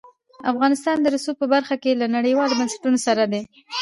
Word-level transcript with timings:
افغانستان 0.51 0.97
د 1.01 1.05
رسوب 1.15 1.35
په 1.39 1.47
برخه 1.53 1.75
کې 1.83 1.91
له 2.01 2.07
نړیوالو 2.17 2.57
بنسټونو 2.59 2.97
سره 3.07 3.23
دی. 3.31 3.41